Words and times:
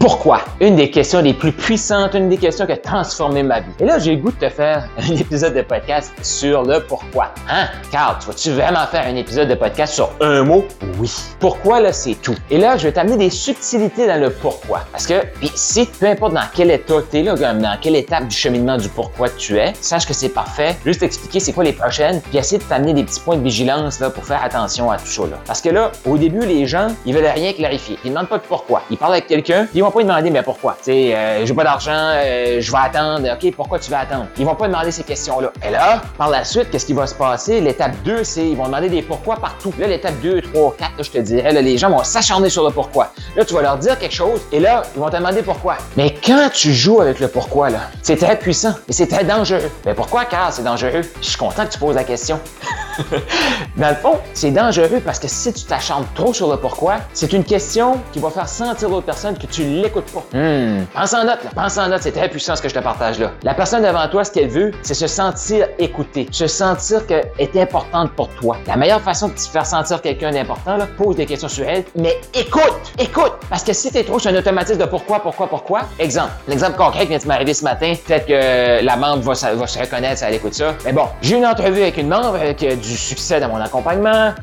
Pourquoi? 0.00 0.40
Une 0.60 0.76
des 0.76 0.90
questions 0.90 1.20
les 1.20 1.34
plus 1.34 1.52
puissantes, 1.52 2.14
une 2.14 2.30
des 2.30 2.38
questions 2.38 2.64
qui 2.64 2.72
a 2.72 2.78
transformé 2.78 3.42
ma 3.42 3.60
vie. 3.60 3.70
Et 3.80 3.84
là, 3.84 3.98
j'ai 3.98 4.16
le 4.16 4.22
goût 4.22 4.30
de 4.30 4.46
te 4.46 4.48
faire 4.48 4.88
un 4.98 5.14
épisode 5.14 5.52
de 5.52 5.60
podcast 5.60 6.10
sur 6.22 6.62
le 6.62 6.80
pourquoi. 6.80 7.34
Hein? 7.50 7.66
Carl, 7.92 8.16
tu 8.18 8.28
vas-tu 8.28 8.50
vraiment 8.52 8.86
faire 8.86 9.06
un 9.06 9.14
épisode 9.16 9.48
de 9.48 9.54
podcast 9.54 9.92
sur 9.92 10.10
un 10.22 10.42
mot? 10.42 10.64
Oui. 10.98 11.12
Pourquoi, 11.38 11.80
là, 11.80 11.92
c'est 11.92 12.14
tout? 12.14 12.34
Et 12.50 12.56
là, 12.56 12.78
je 12.78 12.84
vais 12.84 12.92
t'amener 12.92 13.18
des 13.18 13.28
subtilités 13.28 14.06
dans 14.06 14.18
le 14.18 14.30
pourquoi. 14.30 14.86
Parce 14.90 15.06
que, 15.06 15.22
puis 15.38 15.50
si, 15.54 15.84
peu 15.84 16.06
importe 16.06 16.32
dans 16.32 16.48
quel 16.54 16.70
état 16.70 16.94
tu 17.10 17.18
es, 17.18 17.22
là, 17.22 17.34
dans 17.34 17.78
quelle 17.78 17.96
étape 17.96 18.26
du 18.26 18.34
cheminement 18.34 18.78
du 18.78 18.88
pourquoi 18.88 19.28
tu 19.28 19.58
es, 19.58 19.74
sache 19.82 20.06
que 20.06 20.14
c'est 20.14 20.30
parfait. 20.30 20.76
Juste 20.82 21.02
expliquer 21.02 21.40
c'est 21.40 21.52
quoi 21.52 21.64
les 21.64 21.74
prochaines, 21.74 22.22
puis 22.22 22.38
essayer 22.38 22.56
de 22.56 22.64
t'amener 22.64 22.94
des 22.94 23.04
petits 23.04 23.20
points 23.20 23.36
de 23.36 23.42
vigilance, 23.42 24.00
là, 24.00 24.08
pour 24.08 24.24
faire 24.24 24.42
attention 24.42 24.90
à 24.90 24.96
tout 24.96 25.08
ça, 25.08 25.22
là. 25.24 25.36
Parce 25.46 25.60
que 25.60 25.68
là, 25.68 25.92
au 26.06 26.16
début, 26.16 26.46
les 26.46 26.66
gens, 26.66 26.88
ils 27.04 27.14
veulent 27.14 27.26
rien 27.26 27.52
clarifier. 27.52 27.98
Ils 28.02 28.12
demandent 28.12 28.28
pas 28.28 28.38
de 28.38 28.44
pourquoi. 28.48 28.80
Ils 28.90 28.96
parlent 28.96 29.12
avec 29.12 29.26
quelqu'un, 29.26 29.66
ils 29.74 29.82
vont 29.82 29.89
pas 29.90 30.02
demander, 30.02 30.30
mais 30.30 30.42
pourquoi? 30.42 30.76
Tu 30.78 30.92
sais, 30.92 31.14
euh, 31.14 31.46
j'ai 31.46 31.54
pas 31.54 31.64
d'argent, 31.64 31.90
euh, 31.92 32.60
je 32.60 32.70
vais 32.70 32.78
attendre. 32.78 33.28
OK, 33.32 33.54
pourquoi 33.54 33.78
tu 33.78 33.90
vas 33.90 34.00
attendre? 34.00 34.26
Ils 34.38 34.44
vont 34.44 34.54
pas 34.54 34.66
demander 34.66 34.90
ces 34.90 35.02
questions-là. 35.02 35.52
Et 35.66 35.70
là, 35.70 36.02
par 36.16 36.28
la 36.30 36.44
suite, 36.44 36.70
qu'est-ce 36.70 36.86
qui 36.86 36.92
va 36.92 37.06
se 37.06 37.14
passer? 37.14 37.60
L'étape 37.60 37.92
2, 38.04 38.24
c'est 38.24 38.48
ils 38.48 38.56
vont 38.56 38.66
demander 38.66 38.88
des 38.88 39.02
pourquoi 39.02 39.36
partout. 39.36 39.72
Là, 39.78 39.86
l'étape 39.86 40.20
2, 40.22 40.42
3, 40.42 40.74
4, 40.78 40.90
je 41.04 41.10
te 41.10 41.18
dirais, 41.18 41.52
là, 41.52 41.60
les 41.60 41.78
gens 41.78 41.90
vont 41.90 42.04
s'acharner 42.04 42.48
sur 42.48 42.64
le 42.64 42.72
pourquoi. 42.72 43.12
Là, 43.36 43.44
tu 43.44 43.54
vas 43.54 43.62
leur 43.62 43.78
dire 43.78 43.98
quelque 43.98 44.14
chose 44.14 44.40
et 44.52 44.60
là, 44.60 44.82
ils 44.94 45.00
vont 45.00 45.10
te 45.10 45.16
demander 45.16 45.42
pourquoi. 45.42 45.76
Mais 45.96 46.14
quand 46.24 46.50
tu 46.52 46.72
joues 46.72 47.00
avec 47.00 47.20
le 47.20 47.28
pourquoi, 47.28 47.70
là, 47.70 47.80
c'est 48.02 48.16
très 48.16 48.38
puissant 48.38 48.74
et 48.88 48.92
c'est 48.92 49.06
très 49.06 49.24
dangereux. 49.24 49.70
Mais 49.84 49.94
pourquoi, 49.94 50.24
car 50.24 50.52
c'est 50.52 50.64
dangereux? 50.64 51.02
Je 51.20 51.26
suis 51.28 51.38
content 51.38 51.66
que 51.66 51.72
tu 51.72 51.78
poses 51.78 51.96
la 51.96 52.04
question. 52.04 52.40
Dans 53.76 53.88
le 53.88 53.94
fond, 53.94 54.18
c'est 54.34 54.50
dangereux 54.50 55.00
parce 55.04 55.18
que 55.18 55.28
si 55.28 55.52
tu 55.52 55.64
t'acharnes 55.64 56.06
trop 56.14 56.34
sur 56.34 56.50
le 56.50 56.56
pourquoi, 56.56 56.96
c'est 57.12 57.32
une 57.32 57.44
question 57.44 57.98
qui 58.12 58.18
va 58.18 58.30
faire 58.30 58.48
sentir 58.48 58.88
l'autre 58.88 59.06
personne 59.06 59.36
que 59.36 59.46
tu 59.46 59.64
l'écoutes 59.64 60.10
pas. 60.12 60.24
Hmm. 60.32 60.84
Pense 60.94 61.14
en 61.14 61.24
note, 61.24 61.44
là. 61.44 61.50
pense 61.54 61.78
en 61.78 61.88
note, 61.88 62.02
c'est 62.02 62.12
très 62.12 62.28
puissant 62.28 62.56
ce 62.56 62.62
que 62.62 62.68
je 62.68 62.74
te 62.74 62.80
partage 62.80 63.18
là. 63.18 63.32
La 63.42 63.54
personne 63.54 63.82
devant 63.82 64.06
toi, 64.08 64.24
ce 64.24 64.32
qu'elle 64.32 64.48
veut, 64.48 64.72
c'est 64.82 64.94
se 64.94 65.06
sentir 65.06 65.66
écoutée, 65.78 66.28
se 66.30 66.46
sentir 66.46 67.06
qu'elle 67.06 67.30
est 67.38 67.56
importante 67.56 68.12
pour 68.12 68.28
toi. 68.30 68.56
La 68.66 68.76
meilleure 68.76 69.00
façon 69.00 69.28
de 69.28 69.34
te 69.34 69.40
faire 69.40 69.66
sentir 69.66 70.02
quelqu'un 70.02 70.30
d'important, 70.30 70.76
là, 70.76 70.86
pose 70.86 71.16
des 71.16 71.26
questions 71.26 71.48
sur 71.48 71.66
elle, 71.66 71.84
mais 71.96 72.20
écoute, 72.34 72.92
écoute, 72.98 73.32
parce 73.48 73.64
que 73.64 73.72
si 73.72 73.90
t'es 73.90 74.04
trop 74.04 74.18
sur 74.18 74.30
un 74.30 74.36
automatisme 74.36 74.78
de 74.78 74.86
pourquoi, 74.86 75.20
pourquoi, 75.20 75.48
pourquoi, 75.48 75.80
exemple, 75.98 76.32
l'exemple 76.48 76.76
concret 76.76 77.02
qui 77.02 77.08
vient 77.08 77.18
de 77.18 77.26
m'arriver 77.26 77.54
ce 77.54 77.64
matin, 77.64 77.94
peut-être 78.06 78.26
que 78.26 78.84
la 78.84 78.96
membre 78.96 79.22
va, 79.22 79.54
va 79.54 79.66
se 79.66 79.78
reconnaître 79.78 80.18
si 80.18 80.24
elle 80.24 80.34
écoute 80.34 80.54
ça. 80.54 80.74
Mais 80.84 80.92
bon, 80.92 81.06
j'ai 81.22 81.36
une 81.36 81.46
entrevue 81.46 81.82
avec 81.82 81.96
une 81.96 82.08
membre 82.08 82.52
qui 82.56 82.66
a 82.66 82.76
du 82.76 82.89
succès 82.96 83.40
dans 83.40 83.48
mon 83.48 83.60
accompagnement. 83.60 84.34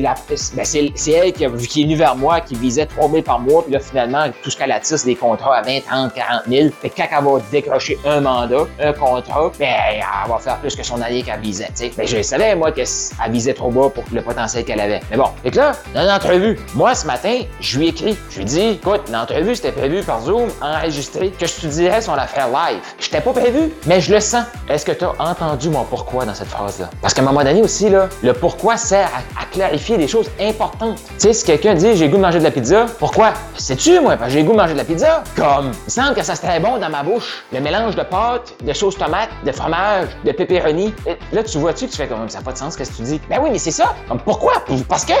La 0.00 0.14
ben 0.54 0.64
c'est 0.64 1.10
elle 1.10 1.32
qui, 1.32 1.44
est 1.44 1.48
venue 1.48 1.96
vers 1.96 2.16
moi, 2.16 2.40
qui 2.40 2.54
visait 2.54 2.86
3 2.86 3.10
000 3.10 3.22
par 3.22 3.40
mois, 3.40 3.62
puis 3.62 3.72
là 3.72 3.80
finalement 3.80 4.26
tout 4.42 4.50
ce 4.50 4.56
qu'elle 4.56 4.72
attire, 4.72 4.98
des 5.04 5.14
contrats 5.14 5.56
à 5.56 5.62
20, 5.62 5.80
30, 5.86 6.14
40 6.14 6.42
000. 6.48 6.68
Fait 6.80 6.90
que 6.90 6.96
quand 6.96 7.06
elle 7.10 7.24
va 7.24 7.30
décrocher 7.50 7.98
un 8.04 8.20
mandat, 8.20 8.66
un 8.80 8.92
contrat, 8.92 9.52
ben 9.58 9.68
elle 9.68 10.30
va 10.30 10.38
faire 10.38 10.58
plus 10.58 10.74
que 10.74 10.82
son 10.82 11.00
allié 11.00 11.22
qu'elle 11.22 11.40
visait. 11.40 11.68
Ben 11.96 12.06
je 12.06 12.22
savais 12.22 12.54
moi 12.54 12.72
qu'elle 12.72 12.86
visait 13.28 13.54
trop 13.54 13.70
bas 13.70 13.90
pour 13.90 14.04
le 14.12 14.22
potentiel 14.22 14.64
qu'elle 14.64 14.80
avait. 14.80 15.00
Mais 15.10 15.16
bon, 15.16 15.28
fait 15.42 15.50
que 15.50 15.56
là 15.56 15.72
dans 15.94 16.04
l'entrevue, 16.04 16.58
moi 16.74 16.94
ce 16.94 17.06
matin, 17.06 17.40
je 17.60 17.78
lui 17.78 17.86
ai 17.86 17.88
écrit, 17.90 18.16
je 18.30 18.38
lui 18.38 18.44
dit, 18.44 18.60
écoute, 18.60 19.02
l'entrevue 19.12 19.54
c'était 19.54 19.72
prévu 19.72 20.02
par 20.02 20.22
Zoom, 20.22 20.48
enregistré, 20.60 21.30
que 21.30 21.46
je 21.46 21.54
te 21.54 21.66
dirais 21.66 22.00
sur 22.00 22.16
l'affaire 22.16 22.48
live? 22.48 22.80
J'étais 22.98 23.20
pas 23.20 23.32
prévu, 23.32 23.72
mais 23.86 24.00
je 24.00 24.12
le 24.12 24.20
sens. 24.20 24.44
Est-ce 24.68 24.84
que 24.84 24.92
tu 24.92 25.04
as 25.04 25.14
entendu 25.18 25.70
mon 25.70 25.84
pourquoi 25.84 26.24
dans 26.24 26.34
cette 26.34 26.48
phrase-là? 26.48 26.90
Parce 27.00 27.14
un 27.20 27.29
moment 27.32 27.44
donné 27.44 27.62
aussi, 27.62 27.88
là, 27.88 28.08
le 28.22 28.32
pourquoi 28.32 28.76
sert 28.76 29.08
à, 29.38 29.44
clarifier 29.50 29.98
des 29.98 30.06
choses 30.06 30.30
importantes. 30.40 30.96
Tu 30.96 31.12
sais, 31.18 31.32
si 31.32 31.44
quelqu'un 31.44 31.74
dit 31.74 31.96
j'ai 31.96 32.08
goût 32.08 32.18
de 32.18 32.22
manger 32.22 32.38
de 32.38 32.44
la 32.44 32.52
pizza, 32.52 32.86
pourquoi? 33.00 33.32
Sais-tu, 33.56 33.98
moi, 33.98 34.16
que 34.16 34.28
j'ai 34.28 34.44
goût 34.44 34.52
de 34.52 34.58
manger 34.58 34.74
de 34.74 34.78
la 34.78 34.84
pizza? 34.84 35.24
Comme, 35.34 35.72
il 35.88 35.90
semble 35.90 36.14
que 36.14 36.22
ça 36.22 36.36
serait 36.36 36.60
bon 36.60 36.78
dans 36.78 36.88
ma 36.88 37.02
bouche. 37.02 37.42
Le 37.52 37.60
mélange 37.60 37.96
de 37.96 38.02
pâtes, 38.02 38.54
de 38.62 38.72
sauce 38.72 38.96
tomate, 38.96 39.30
de 39.44 39.50
fromage, 39.50 40.08
de 40.24 40.30
pepperoni. 40.30 40.94
là, 41.32 41.42
tu 41.42 41.58
vois-tu, 41.58 41.88
tu 41.88 41.96
fais 41.96 42.06
comme 42.06 42.28
ça 42.28 42.38
n'a 42.38 42.44
pas 42.44 42.52
de 42.52 42.58
sens, 42.58 42.76
qu'est-ce 42.76 42.92
que 42.92 42.96
tu 42.98 43.02
dis? 43.02 43.20
Ben 43.28 43.40
oui, 43.42 43.50
mais 43.50 43.58
c'est 43.58 43.72
ça. 43.72 43.96
Comme, 44.08 44.20
pourquoi? 44.20 44.52
Parce 44.88 45.04
que. 45.04 45.12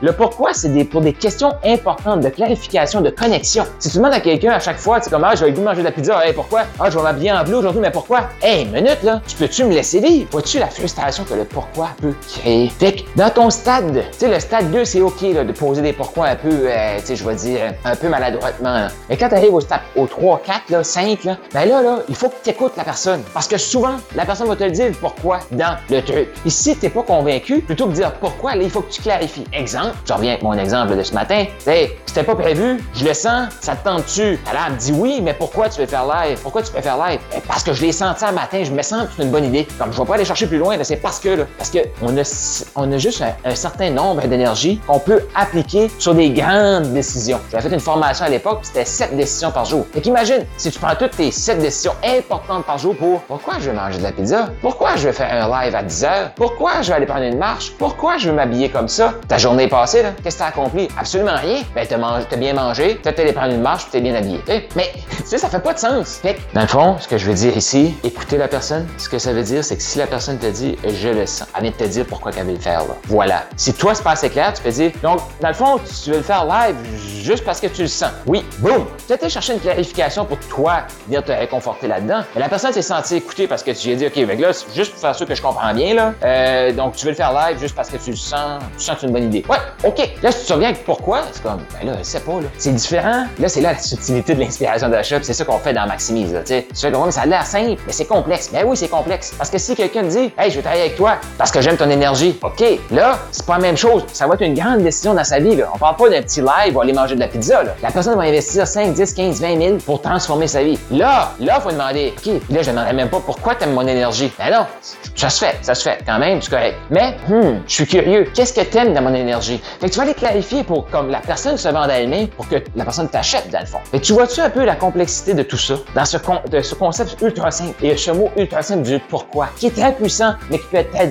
Le 0.00 0.12
pourquoi, 0.12 0.54
c'est 0.54 0.84
pour 0.84 1.02
des 1.02 1.12
questions 1.12 1.52
importantes 1.62 2.20
de 2.20 2.28
clarification, 2.30 3.00
de 3.00 3.10
connexion. 3.10 3.64
Si 3.78 3.90
tu 3.90 3.98
demandes 3.98 4.14
à 4.14 4.20
quelqu'un 4.20 4.52
à 4.52 4.60
chaque 4.60 4.78
fois, 4.78 5.00
tu 5.00 5.10
comme, 5.10 5.24
ah, 5.24 5.34
j'ai 5.34 5.50
goût 5.52 5.60
de 5.60 5.64
manger 5.64 5.80
de 5.80 5.84
la 5.84 5.92
pizza, 5.92 6.26
hey, 6.26 6.32
pourquoi? 6.32 6.62
Ah, 6.80 6.88
je 6.88 6.96
vais 6.96 7.02
m'habiller 7.02 7.32
en 7.32 7.44
bleu 7.44 7.56
aujourd'hui, 7.56 7.80
mais 7.80 7.90
pourquoi? 7.90 8.30
Hey, 8.42 8.64
minute, 8.66 9.02
là, 9.02 9.20
tu 9.26 9.36
peux-tu 9.36 9.64
me 9.64 9.74
laisser 9.74 10.00
vivre? 10.00 10.28
Vois-tu 10.30 10.58
la 10.58 10.68
frustration 10.68 11.24
que 11.24 11.34
le 11.34 11.44
pourquoi 11.54 11.90
peut 12.02 12.14
créer? 12.28 12.68
Fait 12.68 12.92
que 12.92 13.02
dans 13.16 13.30
ton 13.30 13.48
stade, 13.48 13.94
tu 13.94 14.18
sais, 14.18 14.28
le 14.28 14.40
stade 14.40 14.70
2, 14.72 14.84
c'est 14.84 15.00
OK 15.00 15.22
de 15.22 15.52
poser 15.52 15.82
des 15.82 15.92
pourquoi 15.92 16.26
un 16.26 16.36
peu, 16.36 16.50
euh, 16.50 16.98
tu 16.98 17.06
sais, 17.06 17.16
je 17.16 17.24
vais 17.24 17.36
dire, 17.36 17.74
un 17.84 17.94
peu 17.94 18.08
maladroitement. 18.08 18.88
Mais 19.08 19.16
quand 19.16 19.28
tu 19.28 19.36
arrives 19.36 19.54
au 19.54 19.60
stade 19.60 19.80
au 19.96 20.06
3, 20.06 20.42
4, 20.44 20.70
là, 20.70 20.82
5, 20.82 21.24
là, 21.24 21.36
ben 21.52 21.68
là, 21.68 21.80
là, 21.80 21.98
il 22.08 22.16
faut 22.16 22.28
que 22.28 22.34
tu 22.42 22.50
écoutes 22.50 22.76
la 22.76 22.84
personne. 22.84 23.22
Parce 23.32 23.46
que 23.46 23.56
souvent, 23.56 23.94
la 24.16 24.26
personne 24.26 24.48
va 24.48 24.56
te 24.56 24.64
dire 24.64 24.90
pourquoi 25.00 25.38
dans 25.52 25.76
le 25.88 26.02
truc. 26.02 26.28
Et 26.44 26.50
si 26.50 26.76
tu 26.76 26.90
pas 26.90 27.02
convaincu, 27.02 27.60
plutôt 27.60 27.86
que 27.86 27.90
de 27.90 27.96
dire 27.96 28.12
pourquoi, 28.14 28.56
là, 28.56 28.62
il 28.62 28.70
faut 28.70 28.80
que 28.80 28.92
tu 28.92 29.00
clarifies. 29.00 29.44
Exemple, 29.52 29.94
je 30.06 30.12
reviens 30.12 30.32
avec 30.32 30.42
mon 30.42 30.54
exemple 30.54 30.96
de 30.96 31.02
ce 31.02 31.14
matin. 31.14 31.44
Hey, 31.66 31.92
c'était 32.06 32.24
pas 32.24 32.34
prévu, 32.34 32.82
je 32.94 33.04
le 33.04 33.14
sens, 33.14 33.48
ça 33.60 33.76
te 33.76 33.84
tente-tu? 33.84 34.38
Alors, 34.50 34.70
me 34.70 34.76
dit 34.76 34.92
oui, 34.92 35.20
mais 35.22 35.34
pourquoi 35.34 35.68
tu 35.68 35.80
veux 35.80 35.86
faire 35.86 36.06
live? 36.06 36.38
Pourquoi 36.42 36.62
tu 36.62 36.72
veux 36.72 36.80
faire 36.80 36.98
live? 36.98 37.20
Ben, 37.30 37.40
parce 37.46 37.62
que 37.62 37.72
je 37.72 37.82
l'ai 37.82 37.92
senti 37.92 38.24
un 38.24 38.32
matin, 38.32 38.62
je 38.64 38.72
me 38.72 38.82
sens 38.82 39.04
que 39.04 39.12
c'est 39.16 39.22
une 39.22 39.30
bonne 39.30 39.44
idée. 39.44 39.66
Comme 39.78 39.92
je 39.92 39.98
vais 39.98 40.06
pas 40.06 40.14
aller 40.14 40.24
chercher 40.24 40.46
plus 40.46 40.58
loin, 40.58 40.76
c'est 40.82 40.96
parce 40.96 41.18
que, 41.18 41.28
là, 41.28 41.43
parce 41.58 41.70
que 41.70 41.78
on 42.02 42.16
a, 42.16 42.70
on 42.76 42.92
a 42.92 42.98
juste 42.98 43.22
un, 43.44 43.54
certain 43.54 43.90
nombre 43.90 44.26
d'énergie 44.26 44.80
qu'on 44.86 44.98
peut 44.98 45.22
appliquer 45.34 45.90
sur 45.98 46.14
des 46.14 46.30
grandes 46.30 46.92
décisions. 46.92 47.40
J'avais 47.50 47.68
fait 47.68 47.74
une 47.74 47.80
formation 47.80 48.26
à 48.26 48.28
l'époque, 48.28 48.60
c'était 48.62 48.84
sept 48.84 49.16
décisions 49.16 49.50
par 49.50 49.64
jour. 49.64 49.86
Et 49.94 50.00
qu'imagine, 50.00 50.44
si 50.56 50.70
tu 50.70 50.78
prends 50.78 50.94
toutes 50.94 51.16
tes 51.16 51.30
sept 51.30 51.58
décisions 51.58 51.94
importantes 52.04 52.64
par 52.64 52.78
jour 52.78 52.96
pour 52.96 53.20
pourquoi 53.22 53.54
je 53.60 53.70
veux 53.70 53.76
manger 53.76 53.98
de 53.98 54.02
la 54.02 54.12
pizza? 54.12 54.48
Pourquoi 54.60 54.96
je 54.96 55.08
veux 55.08 55.12
faire 55.12 55.30
un 55.30 55.64
live 55.64 55.74
à 55.74 55.82
10 55.82 56.04
heures? 56.04 56.30
Pourquoi 56.36 56.82
je 56.82 56.88
vais 56.88 56.94
aller 56.94 57.06
prendre 57.06 57.24
une 57.24 57.38
marche? 57.38 57.72
Pourquoi 57.78 58.18
je 58.18 58.28
veux 58.28 58.34
m'habiller 58.34 58.68
comme 58.70 58.88
ça? 58.88 59.14
Ta 59.28 59.38
journée 59.38 59.64
est 59.64 59.68
passée. 59.68 60.02
Qu'est-ce 60.22 60.36
que 60.36 60.42
t'as 60.42 60.48
accompli? 60.48 60.88
Absolument 60.98 61.36
rien. 61.36 61.62
Ben, 61.74 61.86
t'as, 61.86 62.36
bien 62.36 62.54
mangé, 62.54 63.00
t'as 63.02 63.10
allé 63.10 63.32
prendre 63.32 63.52
une 63.52 63.60
marche, 63.60 63.86
t'es 63.90 64.00
bien 64.00 64.14
habillé. 64.14 64.40
Mais, 64.76 64.92
tu 65.08 65.22
sais, 65.24 65.38
ça 65.44 65.48
fait 65.48 65.60
pas 65.60 65.74
de 65.74 65.78
sens. 65.78 66.18
Fait 66.22 66.36
dans 66.54 66.62
le 66.62 66.66
fond, 66.66 66.96
ce 67.00 67.08
que 67.08 67.18
je 67.18 67.26
veux 67.26 67.34
dire 67.34 67.56
ici, 67.56 67.94
écouter 68.04 68.36
la 68.38 68.48
personne, 68.48 68.86
ce 68.98 69.08
que 69.08 69.18
ça 69.18 69.32
veut 69.32 69.42
dire, 69.42 69.64
c'est 69.64 69.76
que 69.76 69.82
si 69.82 69.98
la 69.98 70.06
personne 70.06 70.38
te 70.38 70.46
dit, 70.46 70.76
je 70.86 71.08
le 71.08 71.26
sens, 71.26 71.33
elle 71.54 71.62
vient 71.62 71.70
de 71.70 71.76
te 71.76 71.84
dire 71.84 72.06
pourquoi 72.06 72.32
qu'elle 72.32 72.46
veut 72.46 72.52
le 72.52 72.58
faire, 72.58 72.80
là. 72.80 72.96
Voilà. 73.08 73.44
Si 73.56 73.72
toi, 73.72 73.94
c'est 73.94 74.02
pas 74.02 74.12
assez 74.12 74.30
clair, 74.30 74.52
tu 74.52 74.62
peux 74.62 74.70
dire, 74.70 74.92
donc, 75.02 75.20
dans 75.40 75.48
le 75.48 75.54
fond, 75.54 75.78
tu 75.78 76.10
veux 76.10 76.18
le 76.18 76.22
faire 76.22 76.44
live 76.44 76.76
juste 77.22 77.44
parce 77.44 77.60
que 77.60 77.66
tu 77.66 77.82
le 77.82 77.88
sens. 77.88 78.10
Oui, 78.26 78.44
boum! 78.58 78.86
Tu 79.06 79.12
as 79.12 79.28
chercher 79.28 79.54
une 79.54 79.60
clarification 79.60 80.24
pour 80.24 80.38
toi, 80.40 80.82
venir 81.06 81.24
te 81.24 81.32
réconforter 81.32 81.88
là-dedans. 81.88 82.22
Mais 82.34 82.40
la 82.40 82.48
personne 82.48 82.72
s'est 82.72 82.82
sentie 82.82 83.16
écoutée 83.16 83.46
parce 83.46 83.62
que 83.62 83.70
tu 83.70 83.88
lui 83.88 83.94
as 83.94 83.96
dit, 83.96 84.06
OK, 84.06 84.26
mais 84.26 84.36
là, 84.36 84.50
juste 84.74 84.92
pour 84.92 85.00
faire 85.00 85.14
sûr 85.14 85.26
que 85.26 85.34
je 85.34 85.42
comprends 85.42 85.72
bien, 85.74 85.94
là, 85.94 86.14
euh, 86.22 86.72
donc 86.72 86.96
tu 86.96 87.04
veux 87.04 87.10
le 87.10 87.16
faire 87.16 87.32
live 87.32 87.58
juste 87.58 87.74
parce 87.74 87.88
que 87.88 87.96
tu 87.96 88.10
le 88.10 88.16
sens, 88.16 88.62
tu 88.76 88.84
sens 88.84 88.94
que 88.94 89.00
c'est 89.02 89.06
une 89.06 89.12
bonne 89.12 89.24
idée. 89.24 89.44
Ouais, 89.48 89.58
OK. 89.84 89.98
Là, 90.22 90.32
si 90.32 90.40
tu 90.40 90.46
te 90.46 90.52
reviens 90.52 90.68
avec 90.68 90.84
pourquoi, 90.84 91.22
c'est 91.32 91.42
comme, 91.42 91.60
ben 91.80 91.90
là, 91.90 91.98
c'est 92.02 92.24
pas, 92.24 92.40
là. 92.40 92.48
C'est 92.58 92.74
différent. 92.74 93.26
Là, 93.38 93.48
c'est 93.48 93.60
là 93.60 93.72
la 93.72 93.78
subtilité 93.78 94.34
de 94.34 94.40
l'inspiration 94.40 94.88
d'achat, 94.88 95.18
c'est 95.22 95.32
ça 95.32 95.44
qu'on 95.44 95.58
fait 95.58 95.72
dans 95.72 95.86
Maximise, 95.86 96.32
là, 96.32 96.40
tu 96.40 96.48
sais. 96.48 96.66
Tu 96.72 96.80
fais 96.80 96.90
mais 96.90 97.10
ça 97.10 97.22
a 97.22 97.26
l'air 97.26 97.44
simple, 97.44 97.80
mais 97.86 97.92
c'est 97.92 98.04
complexe. 98.06 98.50
Ben 98.52 98.64
oui, 98.66 98.76
c'est 98.76 98.88
complexe. 98.88 99.34
Parce 99.36 99.50
que 99.50 99.58
si 99.58 99.74
quelqu'un 99.74 100.02
dit, 100.04 100.32
hey, 100.38 100.50
je 100.50 100.56
veux 100.56 100.62
travailler 100.62 100.84
avec 100.84 100.96
toi, 100.96 101.16
Parce 101.38 101.50
que 101.50 101.60
j'aime 101.60 101.76
ton 101.76 101.90
énergie. 101.90 102.38
OK, 102.42 102.64
là, 102.90 103.18
c'est 103.30 103.44
pas 103.44 103.54
la 103.54 103.60
même 103.60 103.76
chose. 103.76 104.04
Ça 104.12 104.26
va 104.26 104.34
être 104.34 104.42
une 104.42 104.54
grande 104.54 104.82
décision 104.82 105.14
dans 105.14 105.24
sa 105.24 105.38
vie. 105.38 105.56
Là. 105.56 105.70
On 105.74 105.78
parle 105.78 105.96
pas 105.96 106.08
d'un 106.08 106.22
petit 106.22 106.40
live 106.40 106.76
ou 106.76 106.80
aller 106.80 106.92
manger 106.92 107.14
de 107.14 107.20
la 107.20 107.28
pizza. 107.28 107.62
Là. 107.62 107.74
La 107.82 107.90
personne 107.90 108.16
va 108.16 108.22
investir 108.22 108.66
5, 108.66 108.94
10, 108.94 109.14
15, 109.14 109.40
20 109.40 109.60
000 109.60 109.76
pour 109.78 110.00
transformer 110.00 110.46
sa 110.46 110.62
vie. 110.62 110.78
Là, 110.90 111.32
là, 111.40 111.60
faut 111.60 111.70
demander, 111.70 112.14
OK, 112.16 112.26
là, 112.50 112.62
je 112.62 112.70
ne 112.70 112.74
demanderai 112.74 112.92
même 112.94 113.08
pas 113.08 113.20
pourquoi 113.20 113.54
tu 113.54 113.64
aimes 113.64 113.74
mon 113.74 113.86
énergie. 113.86 114.32
Ben 114.38 114.50
non, 114.50 114.66
ça 115.14 115.30
se 115.30 115.44
fait, 115.44 115.56
ça 115.62 115.74
se 115.74 115.82
fait 115.82 115.98
quand 116.06 116.18
même, 116.18 116.40
c'est 116.40 116.50
correct. 116.50 116.76
Mais, 116.90 117.16
hmm, 117.28 117.60
je 117.66 117.72
suis 117.72 117.86
curieux. 117.86 118.26
Qu'est-ce 118.34 118.52
que 118.52 118.60
tu 118.60 118.78
aimes 118.78 118.94
dans 118.94 119.02
mon 119.02 119.14
énergie? 119.14 119.60
Fait 119.80 119.88
que 119.88 119.92
tu 119.92 119.98
vas 119.98 120.04
aller 120.04 120.14
clarifier 120.14 120.64
pour 120.64 120.88
comme 120.88 121.10
la 121.10 121.20
personne 121.20 121.56
se 121.56 121.68
vende 121.68 121.90
à 121.90 121.98
elle-même 121.98 122.28
pour 122.28 122.48
que 122.48 122.56
la 122.76 122.84
personne 122.84 123.08
t'achète 123.08 123.50
dans 123.50 123.60
le 123.60 123.66
fond. 123.66 123.78
Fait 123.90 123.98
que 123.98 124.04
tu 124.04 124.12
vois-tu 124.12 124.40
un 124.40 124.50
peu 124.50 124.64
la 124.64 124.76
complexité 124.76 125.34
de 125.34 125.42
tout 125.42 125.56
ça? 125.56 125.74
Dans 125.94 126.04
ce, 126.04 126.16
de 126.50 126.60
ce 126.60 126.74
concept 126.74 127.20
ultra 127.22 127.50
simple 127.50 127.84
et 127.84 127.96
ce 127.96 128.10
mot 128.10 128.30
ultra 128.36 128.62
simple 128.62 128.82
du 128.82 128.98
pourquoi 128.98 129.48
qui 129.56 129.66
est 129.66 129.76
très 129.76 129.92
puissant 129.92 130.34
mais 130.50 130.58
qui 130.58 130.66
peut 130.66 130.78
être 130.78 131.10